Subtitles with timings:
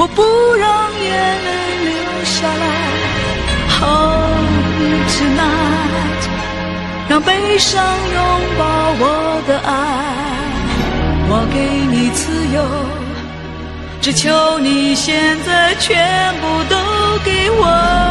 [0.00, 0.22] 我不
[0.54, 1.10] 让眼
[1.44, 1.50] 泪
[1.84, 1.92] 流
[2.24, 2.64] 下来。
[3.82, 4.32] Oh
[5.10, 6.22] tonight，
[7.06, 8.20] 让悲伤拥
[8.58, 8.64] 抱
[8.98, 9.68] 我的爱。
[11.28, 11.56] 我给
[11.92, 12.64] 你自由，
[14.00, 18.09] 只求你现在全部都给我。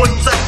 [0.00, 0.39] 我在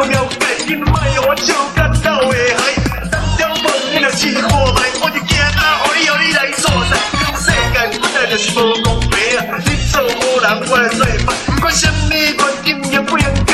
[0.00, 2.72] 我喵改禁卖，我笑看到的海，
[3.12, 4.72] 咱想问你了，是何物？
[5.02, 9.12] 我就惊啊，我哩我哩来做歹，这个世界本来就是无公平！
[9.66, 10.08] 你做好
[10.40, 12.32] 人，我做歹，不管什么原
[12.64, 13.49] 因也不应。